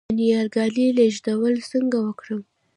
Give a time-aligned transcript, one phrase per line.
[0.07, 2.41] د نیالګي لیږدول څنګه وکړم؟